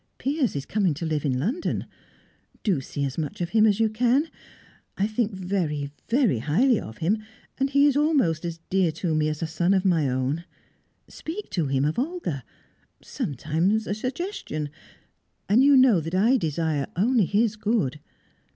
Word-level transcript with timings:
Piers 0.17 0.55
is 0.55 0.65
coming 0.65 0.95
to 0.95 1.05
live 1.05 1.25
in 1.25 1.37
London. 1.39 1.85
Do 2.63 2.81
see 2.81 3.05
as 3.05 3.19
much 3.19 3.39
of 3.39 3.49
him 3.49 3.67
as 3.67 3.79
you 3.79 3.87
can. 3.87 4.29
I 4.97 5.05
think 5.05 5.31
very, 5.31 5.91
very 6.09 6.39
highly 6.39 6.79
of 6.79 6.97
him, 6.97 7.19
and 7.59 7.69
he 7.69 7.85
is 7.85 7.95
almost 7.95 8.43
as 8.43 8.57
dear 8.71 8.91
to 8.93 9.13
me 9.13 9.29
as 9.29 9.43
a 9.43 9.45
son 9.45 9.75
of 9.75 9.85
my 9.85 10.09
own. 10.09 10.43
Speak 11.07 11.51
to 11.51 11.67
him 11.67 11.85
of 11.85 11.99
Olga. 11.99 12.43
Sometimes 13.03 13.85
a 13.85 13.93
suggestion 13.93 14.71
and 15.47 15.63
you 15.63 15.77
know 15.77 15.99
that 15.99 16.15
I 16.15 16.35
desire 16.35 16.87
only 16.95 17.25
his 17.25 17.55
good." 17.55 17.99